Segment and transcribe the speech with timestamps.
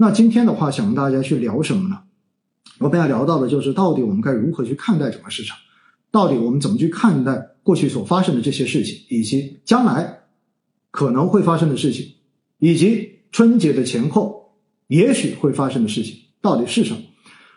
[0.00, 1.98] 那今天的话，想跟大家去聊什么呢？
[2.78, 5.58] 我们要聊到的就是到底我们该如何去看待整个市场，
[6.12, 10.20] 到底我们怎么去看待过去所发生的这些事情，以及将来
[10.92, 12.14] 可能会发生的事情，
[12.60, 14.52] 以及春节的前后
[14.86, 17.00] 也许会发生的事情到底是什么？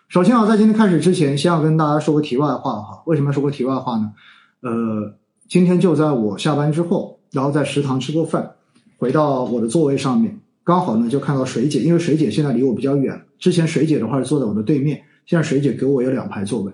[0.08, 3.04] 首先啊，在今天开始之前，先要跟大家说个题外话哈。
[3.06, 4.14] 为什么要说个题外话呢？
[4.62, 5.14] 呃，
[5.48, 8.56] 今天就在我下班之后，然后在食堂吃过饭，
[8.98, 16.72] 回到我的座位上面，刚好呢就看到水姐，因为水姐现在离我比较远，之前水姐的话是坐在我的对面，现在水姐给我有两排座位。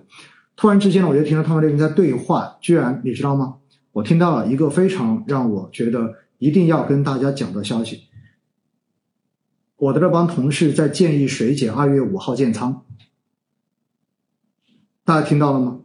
[0.54, 3.56] 突然之间呢，我就听到他们这边在对话，居然你知道吗？
[3.90, 8.04] 我听到了一个非常让我觉得一定要跟大家讲的消息。
[9.74, 12.84] 我的这帮同事在建议水姐二月五号建仓，
[15.04, 15.80] 大家听到了吗？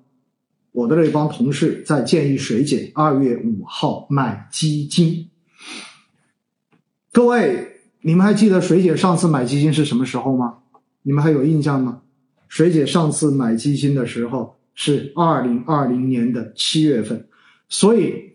[0.71, 5.31] 我的这帮同事在建议水姐二月五号买基金。
[7.11, 7.72] 各位，
[8.03, 10.55] 你们还记得水姐上次买基金是什么时候吗？
[11.01, 12.01] 你们还有印象吗？
[12.47, 17.27] 水姐上次买基金的时候是二零二零年的七月份，
[17.67, 18.33] 所以。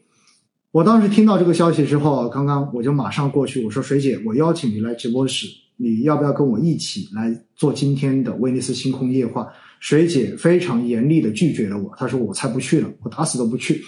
[0.70, 5.46] 我当时听到这个消息之后，刚刚我就马上过去，我说：“水姐，我邀请你来直播室，
[5.78, 9.48] 你要不要跟我一起来做今天的威尼斯星空夜话？”
[9.80, 13.82] 水姐非常严厉的拒绝了我，她说：“我才不去了，我打死都不去。”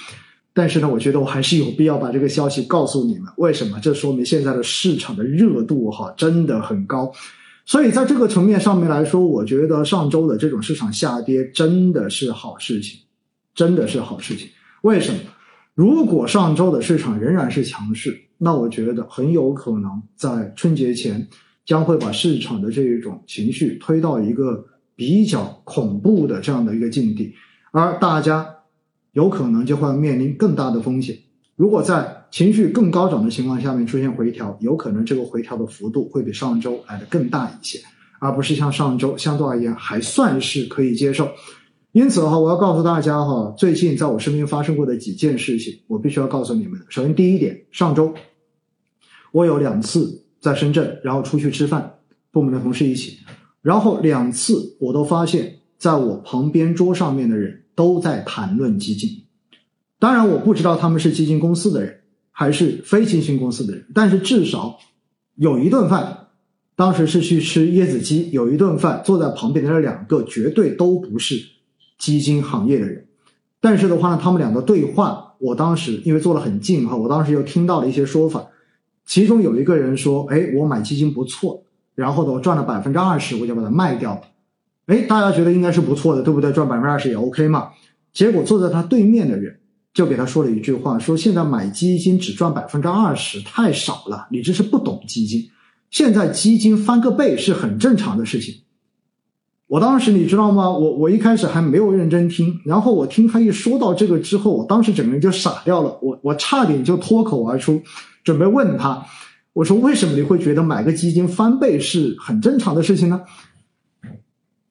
[0.53, 3.25] 但是呢，我觉得我还是有必要把这个消息告诉你们。
[3.37, 3.79] 为什么？
[3.81, 7.13] 这说明现在的市场的热度哈真的很高。
[7.65, 13.01] 所以在这个层面上面来说，我觉得上周的这种市场下跌真的是好事情，
[13.55, 14.49] 真的是好事情。
[14.83, 15.21] 为什么？
[15.75, 21.29] 如果上周的市场仍然是强势，那我觉得很有可能在春节前
[21.65, 27.33] 将会把市场的这一种情绪推到一个比较恐怖的这样的一个境地，
[27.71, 28.47] 而大家
[29.21, 31.15] 有可能就会面临更大的风险。
[31.55, 37.79] 如果在情绪更高涨的情况下面出现回调，有可能这个回调的幅度会比上周来的更大一些，
[38.19, 41.29] 而不是像上周相对而言还算是可以接受。
[41.93, 46.81] 因此的话，我要告诉大家哈，最近在我身边发生过的几件事情，我必须要告诉你们。
[46.89, 48.15] 首先，第一点，上周
[49.33, 51.93] 我有两次在深圳，然后出去吃饭，
[52.31, 53.19] 部门的同事一起，
[53.61, 59.23] 然后两次我都发现，在我旁边桌上面的人都在谈论基金。
[59.99, 64.79] 当然，我不知道他们是基金公司的人还是非基金公司的人，但是至少
[65.37, 66.27] 有一顿饭，
[66.77, 71.43] 当时是去吃椰子鸡，有一顿饭坐在旁边的那两个绝对都不是。
[71.97, 73.07] 基金行业的人，
[73.61, 78.47] 但是的话呢，他们俩的对话，我当时因为坐得很近哈，我当时又听到了一些说法，
[79.07, 81.63] 其中有一个人说：“哎，我买基金不错，
[81.95, 84.23] 然后呢，我赚了百分之二十，我就把它卖掉了。”
[84.91, 86.53] 哎，大家觉得应该是不错的，对不对？
[86.53, 87.69] 赚百分之二十也 OK 嘛。
[88.13, 89.61] 结果坐在他对面的人
[89.95, 95.49] 就给他说了一句话，说：“现在买基金只赚百分之二十太少了，你这是不懂基金。
[95.91, 98.53] 现在基金翻个倍是很正常的事情。”
[99.69, 100.69] 我当时你知道吗？
[100.69, 105.97] 我我一开始还没有认真听，然后我听他一说到这个之后，我当时整个人就傻掉了。
[106.03, 107.81] 我我差点就脱口而出，
[108.25, 109.07] 准备问他，
[109.53, 113.21] 我说为什么你会觉得买个基金翻倍是很正常的事情呢？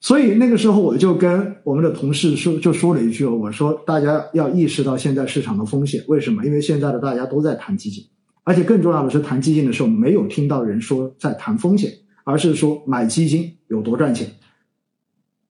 [0.01, 6.03] 所以那个时候我就跟我们的同事说，就说了一句，我说大家要意识到现在市场的风险。
[6.07, 6.45] 为什么？
[6.45, 8.05] 因为现在的大家都在谈基金，
[8.43, 11.91] 而且更重要的是谈基金的时候没有听到人说在谈风险，
[12.23, 14.31] 而是说买基金有多赚钱。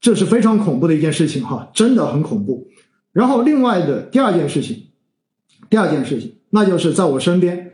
[0.02, 2.70] 这是非常恐怖的一件事情，哈，真的很恐怖。
[3.12, 4.88] 然后，另外的第二件事情，
[5.70, 7.74] 第二件事情，那就是在我身边，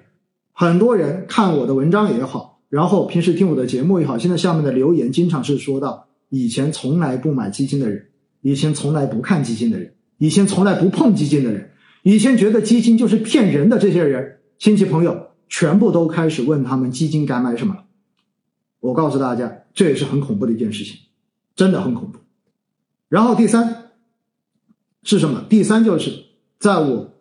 [0.51, 8.07] 很多人看我的文章也好，然后平时听我的节目也好，现在下面的留言经常是说到，以前从来不买基金的人，
[8.41, 11.71] 以前从来不看基金的人，以前从来不碰基金的人，
[12.03, 17.85] 以前觉得基金就是骗人的这些人，亲戚朋友全部都开始问他们基金该买什么了。
[18.81, 20.97] 我告诉大家，这也是很恐怖的一件事情。
[21.55, 22.19] 真的很恐怖。
[23.07, 23.91] 然后第三
[25.03, 25.45] 是什么？
[25.47, 26.25] 第三就是
[26.59, 27.13] 在我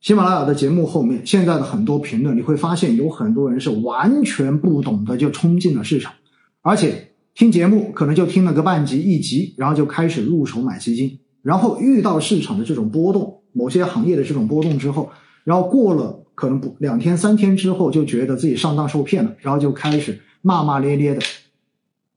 [0.00, 6.14] 喜马拉雅的节目后面，现在的很多评论，你会发现有很多人是完全不懂的就冲进了市场，
[6.62, 15.10] 而且听节目可能就听了个半集一集，然后就开始入手买基金，然后遇到市场的这种波动，某些行业的这种波动之后，
[15.44, 21.20] 然后过了可能不两天三天之后，就觉得自己上当受骗了，然后就开始骂骂咧咧的。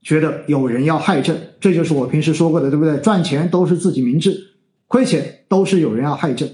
[0.01, 2.95] 觉得有人要害朕，这就是我平时说过的，对不对？
[2.99, 4.41] 赚钱都是自己明智，
[4.87, 6.49] 亏钱都是有人要害朕。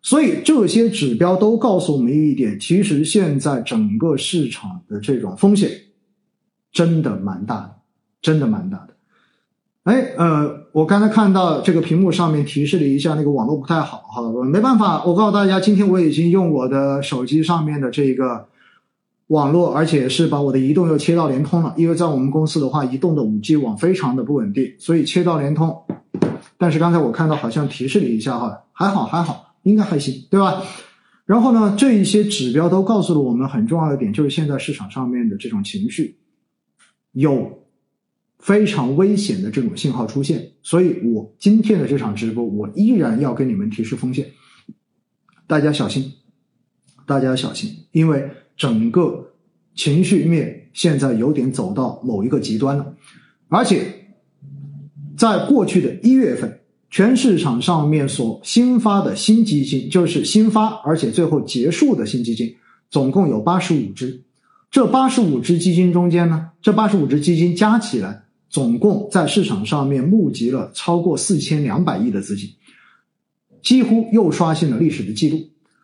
[0.00, 5.70] 所以这些指标都告诉我们一点：其实现在整个市场的这种风险
[6.72, 7.75] 真的蛮大的，
[8.26, 8.88] 真的蛮大的。
[9.84, 18.48] 哎，呃，我刚才看到这个屏幕上面提示了一下，那个网络不太好哈，没办法，我告诉大家，今天我已经用我的手机上面的这个
[19.28, 21.72] 网络，而且是把我的移动又切到联通了。
[21.76, 25.84] 因为在我们公司的话，移动的五 G 网非常的不稳定，所以切到联通。
[26.58, 30.64] 但是刚才我看到好像提示了一下哈，还好还好，应该还行，对吧？
[31.26, 36.18] 然后呢，这一些指标都告诉了我们很重要的点，就是现在市场上面的这种情绪
[37.12, 37.62] 有
[38.38, 44.30] 非常危险的这种信号出现，所以我今天的这场直播，我依然要跟你们提示风险，
[45.46, 46.12] 大家小心，
[47.06, 49.32] 大家小心，因为整个
[49.74, 52.94] 情绪面现在有点走到某一个极端了，
[53.48, 54.06] 而且
[55.16, 56.60] 在过去的一月份。
[56.88, 62.54] 全市场上面所新发的新基金，就是新发而且最后结束的新基金，
[62.88, 64.22] 总共有八十五只。
[64.70, 68.22] 这八十五只基金中间呢，这八十五只基金加起来，
[68.56, 72.48] 总共在市场上面募集了超过四千两百亿的资金，
[73.60, 75.38] 几乎又刷新了历史的记录。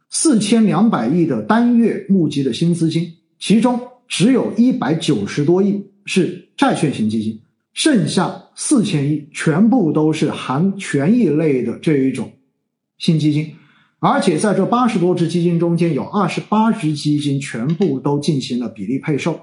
[0.08, 3.78] 四千两百亿的单月募集的新资金，其中
[4.08, 7.42] 只有一百九十多亿是债券型基金。
[7.74, 12.32] 剩下四千亿全部都是含权益类的这一种
[12.96, 13.54] 新基金，
[13.98, 19.40] 而且在这八十多只基金中间，有二十八只基金全部都进行了比例配售。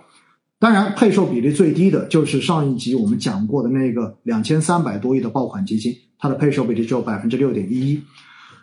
[0.60, 8.02] 当然，配售比例最低的就是上一集我们讲过的那个两千三百多亿的爆款基金，它的配售比例只有百分之六点一一。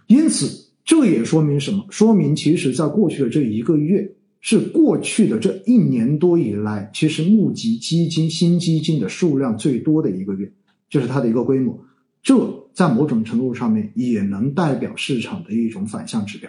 [0.06, 1.84] 因此，这也说明什么？
[1.90, 4.12] 说明其实在过去的这一个月。
[4.42, 10.48] 是过去的这一年多以来，其实募集基金新基金的数量最多的一个月，
[10.88, 11.76] 就是它的一个规模。
[12.22, 16.48] 这在某种程度上面也能代表市场的一种反向指标。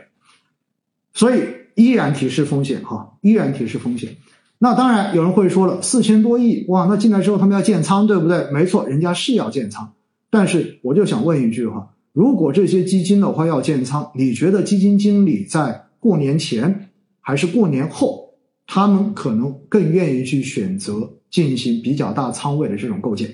[1.15, 1.41] 所以
[1.73, 4.15] 依然提示风险哈，依然提示风险。
[4.59, 8.49] 那当然有人会说了，四千多亿哇，那进来之后他们要建仓，对不对？
[8.51, 9.93] 没错，人家是要建仓。
[10.29, 16.89] 但是我就想问一句哈，如果这些基金的话要建仓，你觉得基金经理在过年前？
[17.19, 23.29] 还是过年后，他们可能更愿意去选择进行比较大仓位的这种构建。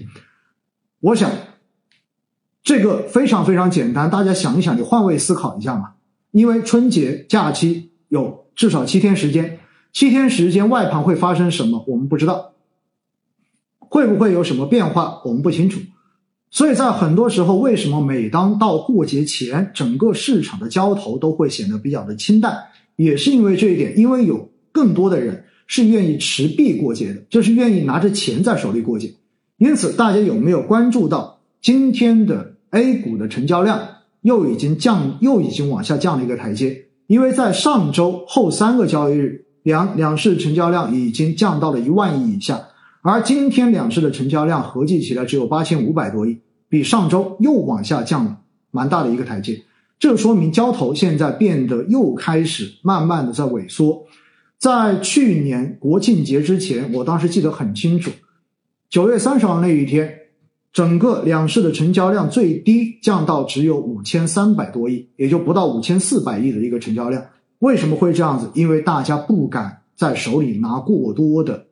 [1.00, 1.30] 我想，
[2.64, 5.92] 这个非常非常简单，大家想一想，你换位思考一下嘛。
[6.32, 9.60] 因为春节假期有至少七天时间，
[9.94, 12.54] 七天时间外盘会发生什么，我们不知道，
[13.78, 15.80] 会不会有什么变化，我们不清楚。
[16.50, 22.58] 所以在很多时候，为什么每当到过节前，整个市场的交投都会显得比较的清淡？
[22.96, 29.14] 也是因为这一点，因为有更多的人是愿意持币过节的，就是愿意拿着钱在手里过节。
[29.58, 33.88] 因此，大家有没有关注到今天的 A 股的成交量
[34.22, 36.86] 又已经降，又已经往下降了一个台阶？
[37.06, 42.62] 因为在上周后三个交易日，两两市成交量已经降到了一万亿以下，
[43.02, 46.40] 而今天两市的成交量合计起来只有八千五百多亿，
[46.70, 48.38] 比上周又往下降了
[48.72, 49.64] 蛮大的一个台阶。
[49.98, 54.06] 这说明交投现在变得又开始慢慢的在萎缩。
[54.58, 58.12] 在去年国庆节之前，我当时记得很清楚，
[58.90, 60.14] 九月三十号那一天，
[60.74, 67.24] 整个两市的成交量最低降到只有五千三百多亿，也就不到五千四百亿的一个成交量。
[67.64, 68.52] 为什么会这样子？
[68.56, 71.68] 因为大家不敢在手里拿过多的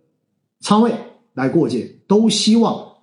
[0.62, 0.94] 仓位
[1.34, 2.94] 来过节，都希望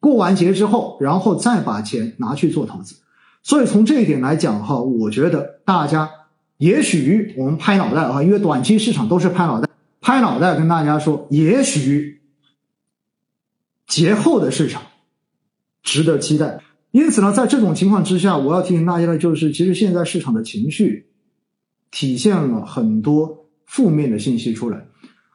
[0.00, 2.96] 过完节之后，然后再把钱拿去做投资。
[3.42, 6.08] 所以从这一点来讲哈，我觉得大家
[6.56, 9.68] 也许我们拍脑袋啊，因为短期市场都是拍脑袋，
[10.00, 12.22] 拍脑袋跟大家说，也许
[13.86, 14.80] 节后的市场
[15.82, 16.62] 值得期待。
[16.92, 21.11] 因此呢，在这种情况之下，我要提醒大家的就是，其实现在市场的情绪
[21.92, 24.84] 体现了很多负面的信息出来。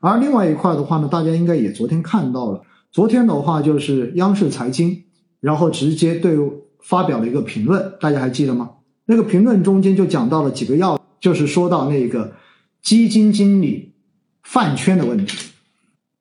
[0.02, 2.62] 而另外一块的话呢，大家应该也昨天看到了，
[2.92, 5.04] 昨天的话就是央视财经，
[5.40, 6.38] 然后直接对。
[6.80, 8.70] 发表了一个评论，大家还记得吗？
[9.08, 12.34] 那个评论中间就讲到了几个要，就是说到那个
[12.82, 13.94] 基金经理
[14.44, 15.50] 饭圈的问题。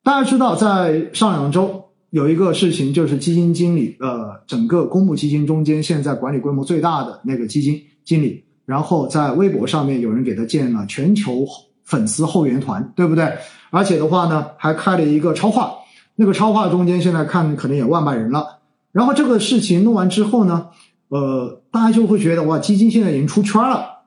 [0.02, 11.46] 大家知道，在上两周有一个事情，就是基金经理，呃，整个公募基金中间现在管理规模最大的那个基金经理，然后在微博上面有人给他建了全球
[11.84, 13.32] 粉丝后援团，对不对？
[13.70, 15.72] 而且的话呢，还开了一个超话，
[16.16, 18.58] 那个超话中间现在看可能有万把人了。
[18.92, 20.68] 然后这个事情弄完之后呢，
[21.08, 24.02] 呃，大家就会觉得哇，基金现在已经出圈了。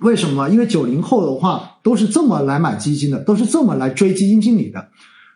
[0.00, 0.50] 为什么？
[0.50, 4.88] 因为九零后的话都是这么来买基金的，都是这么来追基金经理的。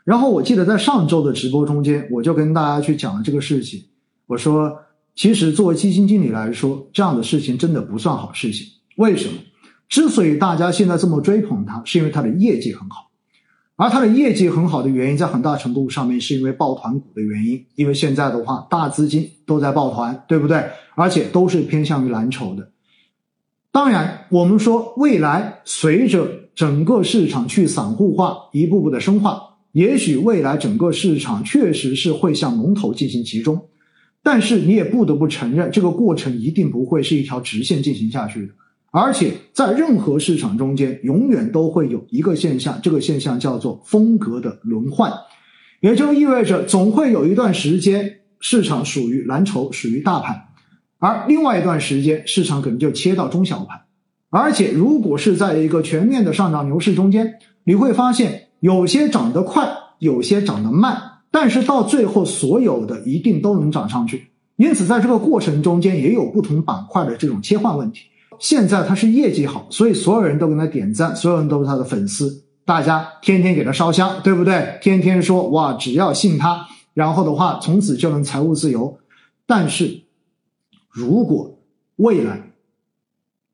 [0.05, 3.85] 然后我记得在上周的直播中间，我就跟大家去讲了这个事情。
[4.27, 4.77] 我说，
[5.15, 8.67] 其实作为基金经理来说，这样的事情真的不算好事情。
[8.97, 9.35] 为什么？
[9.89, 13.11] 之所以大家现在这么追捧他，是因为他的业绩很好。
[13.77, 17.65] 而它的业绩很好的原因，在很大程度上面是因为抱团股的原因。
[17.77, 20.63] 因为现在的话，大资金都在抱团，对不对？
[20.97, 22.73] 而且都是偏向于蓝筹的。
[23.73, 29.41] 当然，我们说未来随着整个市场去散户化，一步步的深化，
[29.73, 33.69] 也许未来整个市场确实是会向龙头进行集中，
[34.23, 38.53] 但是你也不得不承认，这个过程一定不会是一条直线进行下去的。
[38.93, 45.13] 而且在任何市场中间，永远都会有一个现象，这个现象叫做风格的轮换，
[45.81, 50.43] 也就意味着总会有一段时间市场属于蓝筹，属于大盘，
[50.99, 53.83] 而另外一段时间市场可能就切到中小盘。
[54.29, 57.35] 而且如果是在一个全面的上涨牛市中间，
[57.65, 59.69] 你会发现有些涨得快，
[60.01, 64.31] 有些涨得慢，但是到最后所有的一定都能涨上去。
[64.57, 68.03] 因此，在这个过程中间也有不同板块的这种切换问题。
[68.39, 74.79] 现在他是业绩好，所以所有人都给他点赞，所有人都是他的粉丝，大家天天给他烧香，对不对？
[74.83, 78.99] 天天说哇，只要信他，然后的话从此就能财务自由。
[79.47, 80.03] 但是，
[80.89, 81.59] 如果
[81.97, 82.53] 未来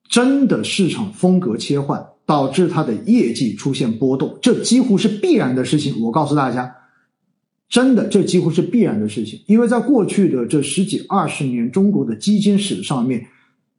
[0.09, 6.02] 真的市场风格切换，导致他的业绩出现波动，这几乎是必然的事情。
[6.02, 6.75] 我告诉大家，
[7.68, 13.26] 真的，这几乎是必然的事情，因为在过去的这十几二十年中国的基金史上面。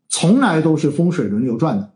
[0.10, 1.92] 从来都是风水轮流转的，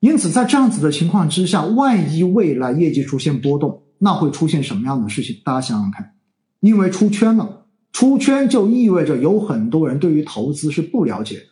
[0.00, 5.36] 因此在这样子的情况之下，万一未来业绩出现波动，那会出现什么样的事情？
[5.44, 6.14] 大家想想看，
[6.58, 11.44] 因为出圈了，出圈就意味着有很多人对于投资是不了解的，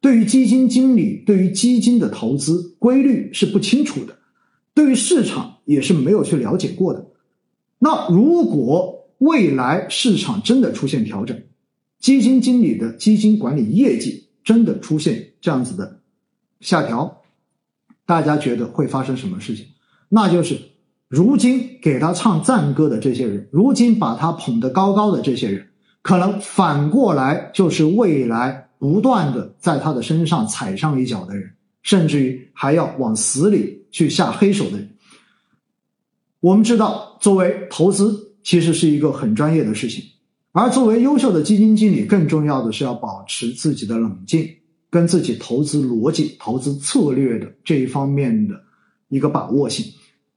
[0.00, 4.16] 对于基金经理，对于基金的投资规律是不清楚的，
[4.72, 7.08] 对于市场也是没有去了解过的。
[7.80, 11.42] 那如果未来市场真的出现调整，
[11.98, 16.00] 基金经理的基金管理业绩，真的出现这样子的
[16.60, 17.22] 下调，
[18.06, 19.66] 大家觉得会发生什么事情？
[20.08, 20.58] 那就是
[21.06, 25.68] 如今给他唱赞歌的这些人，如今把他捧得高高的这些人，
[26.00, 31.50] 可能反过来就是未来不断的在他的身上踩上一脚的人，
[31.82, 34.96] 甚至于还要往死里去下黑手的人。
[36.40, 40.04] 我们知道，作为投资，其实是一个很专业的事情。
[40.52, 44.48] 而作为优秀的基金经理，更重要的是要保持自己的冷静，
[44.90, 48.54] 跟自己投资逻辑、投资策略的这一方面的
[49.08, 49.86] 一个把握性。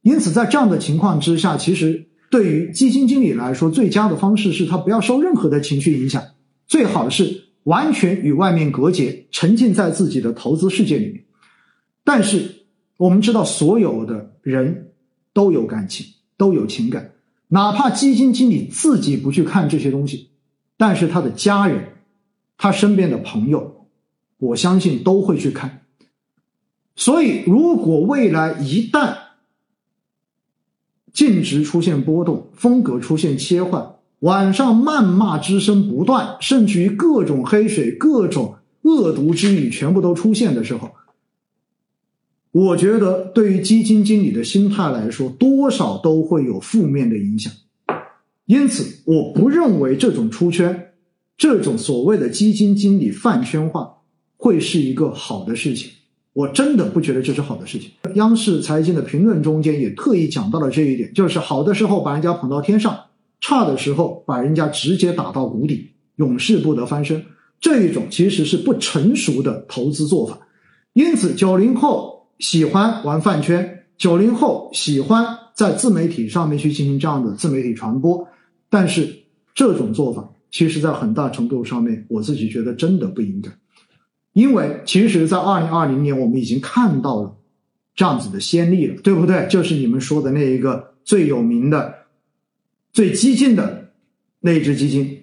[0.04, 6.22] 因此，在这样的情况之下，其实对于基金经理来说，最佳的方式是他不要受任何的情绪影响，
[6.68, 11.24] 最好是完全与外面隔绝，沉浸在自己的投资世界里面。
[12.04, 12.66] 但是，
[12.98, 14.92] 我们知道，所有的人
[15.34, 16.06] 都有感情，
[16.38, 17.13] 都有情感。
[17.54, 20.32] 哪怕基金经理自己不去看这些东西，
[20.76, 21.90] 但是他的家人、
[22.58, 23.86] 他身边的朋友，
[24.40, 25.82] 我相信都会去看。
[26.96, 29.18] 所以，如果未来一旦
[31.14, 40.92] 净值出现波动，风格出现切换，晚上谩骂之声不断，甚至于各种黑水、各种恶毒之语全部都出现的时候，
[42.54, 47.52] 我觉得，对于基金经理的心态来说，多少都会有负面的影响。
[48.46, 50.92] 因此，我不认为这种出圈、
[51.36, 53.96] 这种所谓的基金经理饭圈化
[54.38, 55.90] 会是一个好的事情。
[56.34, 57.90] 我真的不觉得这是好的事情。
[58.14, 63.06] 央视财经的评论中间也特意讲到了这一点，就是好的时候把人家捧到天上，
[63.42, 67.26] 差的时候把人家直接打到谷底，永世不得翻身。
[67.60, 70.48] 这一种其实是不成熟的投资做法。
[70.94, 72.14] 因此，九零后。
[72.44, 78.28] 喜欢玩饭圈，九零后喜欢在自媒体上面去进行这样的自媒体传播，
[78.70, 79.08] 但是
[79.56, 83.50] 这种做法，其实在很大程度上面，我自己觉得真的不应该，
[84.34, 87.34] 因为其实，在二零二零年，我们已经看到了
[87.96, 89.48] 这样子的先例了，对不对？
[89.50, 91.96] 就是你们说的那一个最有名的、
[92.92, 93.92] 最激进的
[94.42, 95.18] 那只基金，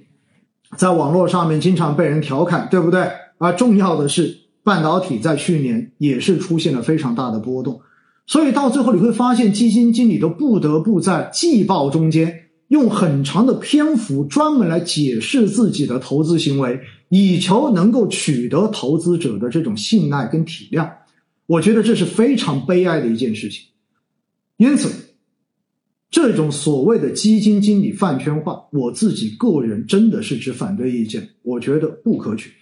[0.79, 3.11] 在网络上面经常被人调侃，对不对？
[3.37, 4.40] 而重要的是。
[4.63, 7.81] 半导体在去年也是出现了非常大的波动，
[8.27, 20.89] 所以到最后你会发现，基金经理都不得不在季报中间用很长的篇幅专门来解释自己的投资行为，以求能够取得投资者的这种信赖跟体谅。
[21.47, 23.65] 我觉得这是非常悲哀的一件事情。
[24.57, 24.89] 因此，
[26.11, 32.53] 这种所谓的基金经理饭圈化，我自己个人真的是持反对意见，我觉得不可取。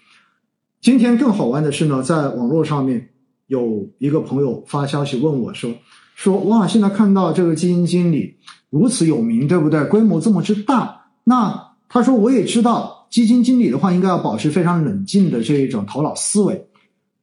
[0.81, 3.09] 今天更好玩的是呢，在网络上面
[3.49, 5.75] 有一个朋友发消息问我说
[6.15, 8.37] ：“说哇，现在看到这个基金经理
[8.71, 9.83] 如此有名，对不对？
[9.87, 16.69] 规模这么之大，那他说我也知道，基金经理的话应该要保持非常冷静的这一种头脑思维。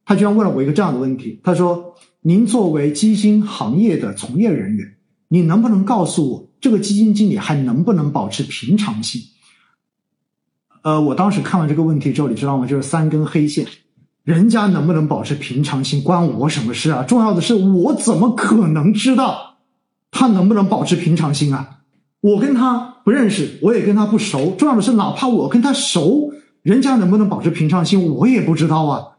[0.04, 4.86] 他居然问了我一个这样的问题，他说：您作为基金行业的从业人员，
[5.28, 9.22] 你能不能告诉我，这个基金经理还能不能保持平常心？”
[10.86, 12.64] 呃，我当时看完这个问题之后，你知道吗？
[12.64, 13.66] 就是三根黑线。
[14.22, 17.02] 人家能不能保持平常心，关我什么事啊？
[17.02, 19.56] 重要的是，我怎么可能知道
[20.12, 21.78] 他能不能保持平常心啊？
[22.20, 24.54] 我跟他不认识，我也跟他不熟。
[24.56, 29.16] 重要的是，哪怕我跟他熟，人家能不能保持平常心，我也不知道啊。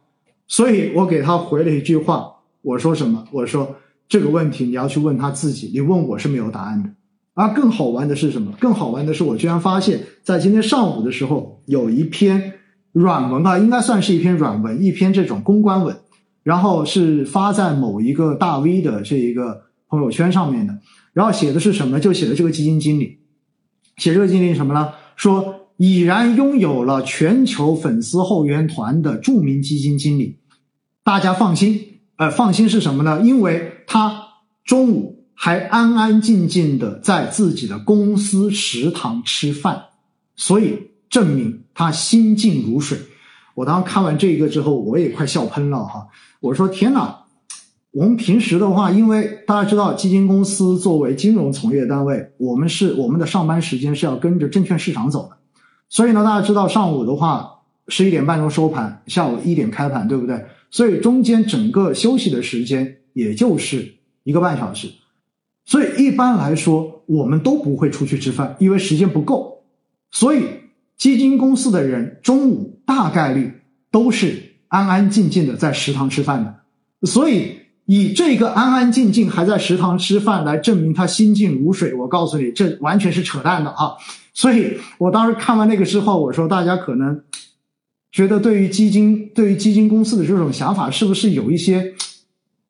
[0.48, 2.32] 所以我给他回了一句话，
[2.62, 3.26] 我说什么？
[3.34, 3.76] 我说
[4.08, 6.90] 这个问题你要去问他自己，你问我是没有答案的。
[7.38, 8.52] 而更好玩的是什么？
[8.60, 12.54] 更好玩的是，我居然发现，在今天上午的时候，有一篇
[12.94, 15.96] 软文吧，应该算是一篇软文，一篇这种公关文，
[16.42, 20.80] 然后是发在某一个大 V 的这一个朋友圈上面的。
[21.14, 22.00] 然后写的是什么？
[22.00, 23.20] 就写的这个基金经理，
[23.98, 24.94] 写这个经理什么呢？
[25.16, 30.40] 说已然拥有了全球粉丝后援团的著名基金经理，
[31.04, 33.22] 大家放心，呃，放心是什么呢？
[33.22, 34.24] 因为他
[34.66, 35.17] 中午。
[35.40, 39.84] 还安安静静的在自己的公司食堂吃饭，
[40.36, 42.98] 所以证明他心静如水。
[43.54, 46.08] 我当看完这个之后，我也快笑喷了哈！
[46.40, 47.26] 我说天哪，
[47.92, 55.38] 我们平时的话，因为大家知道，基金公司作为金融从业单位，我们是我们的上班时间是要跟着证券市场走的，
[55.88, 60.46] 所以呢，大家知道上午的话十一点半钟收盘，下午一点开盘，对不对？
[60.72, 64.90] 所以中间整个休息的时间也就是一个半小时。
[65.68, 69.66] 所以一般来说，我们都不会出去吃饭，因为时间不够。
[70.12, 70.46] 所以
[70.96, 73.52] 基金公司的人中午大概率
[73.92, 77.06] 都是安安静静的在食堂吃饭的。
[77.06, 83.98] 所以以这个安安静静还在食堂吃饭来证明他心静如水，我告诉你，这完全是扯淡的啊！
[84.34, 87.22] 所以我当时看完那个之后，我说大家可能
[88.10, 91.94] 觉得对于基金、对于基金公司的这种想法，是不是有一些？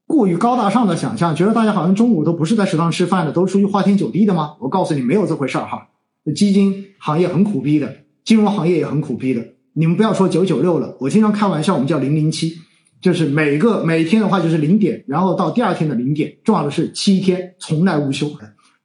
[0.08, 4.56] 过于高大上的想象，觉得大家好像中午都不是在食堂吃饭的，都出去花天酒地的吗？
[4.62, 5.90] 我告诉你，没有这回事儿哈。
[6.34, 9.46] 基金行业很苦逼的，金融行业也很苦逼的。
[9.74, 12.54] 你们不要说九九六了，我经常开玩笑，我们叫零零七，
[13.02, 18.32] 就是每个每天的话就是零点，然后到第二天的零点，重要的是七天从来无休。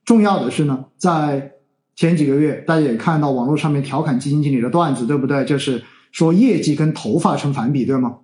[0.05, 1.53] 重要的是呢，在
[1.95, 5.45] 前几个月，大家也看到网络上面调侃基金经理的段子，对不对？
[5.45, 8.17] 就是说业绩跟头发成反比，对吗？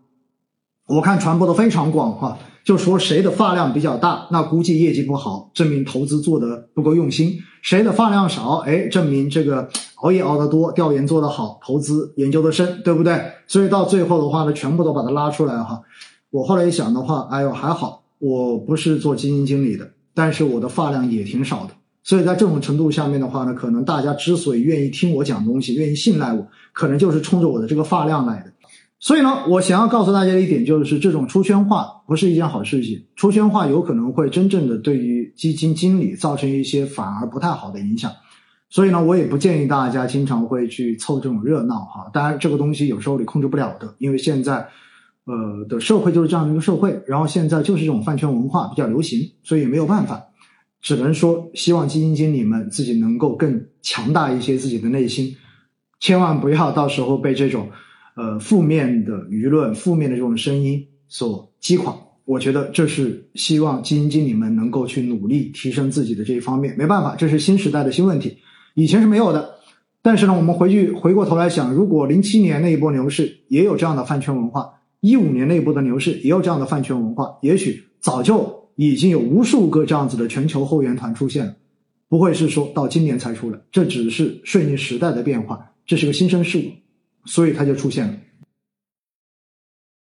[0.89, 2.39] 我看传播的非常广哈。
[2.69, 7.31] 就说谁的发量比较大，那估计业绩不好，证明投资做的不够用心；
[7.63, 9.67] 谁的发量少，哎，证明这个
[10.03, 13.19] 熬夜熬得多，调研做得好，投资研究的深，对不对？
[13.47, 15.81] 所以到最后的话呢，全部都把它拉出来哈。
[16.29, 21.71] 我后来一想的话，哎呦还好，我不是做基金经理的，但是我的发量也挺少的。
[22.05, 28.53] 所以在这种程度下面的话呢，可能大家之所以愿意听我讲东西，愿意信赖我，可能就是冲着我的这个发量来的。
[29.01, 33.07] 所以呢，我想要告诉大家的一点，就是这种出圈化不是一件好事情。
[33.15, 38.11] 出圈化有可能会真正的对于基金经理造成一些反而不太好的影响。
[38.69, 42.11] 所以呢，我也不建议大家经常会去凑这种热闹哈。
[42.13, 44.67] 当然，这个东西有时候你控制不了的，因为现在，
[45.27, 50.21] 呃的社会就是这样的一个社会，然后现在就是这种饭圈文化比较流行，所以没有办法，
[50.83, 55.37] 只能说希望基金经理们自己能够更强大一些自己的内心，
[56.01, 57.71] 千万不要到时候被这种。
[58.19, 66.75] 呃，负面的舆论、负面的这种声音所击垮，我觉得这是希望基金经理们能够去努力提升自己的这一方面。
[66.77, 68.39] 没办法，这是新时代的新问题，
[68.75, 69.55] 以前是没有的。
[70.03, 74.69] 但是呢，我们回去回过头来想，如果零七年那一波牛市也有这样的饭圈文化，
[75.01, 81.55] 一五年那一波的牛市也有这样的饭圈文化，也许早就已经有无数个这样子的全球后援团出现了，
[82.09, 83.61] 不会是说到今年才出来。
[83.71, 86.63] 这只是顺应时代的变化，这是个新生事物。
[87.29, 88.15] 所以它就出现了。